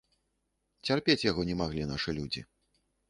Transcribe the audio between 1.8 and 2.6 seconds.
нашы людзі.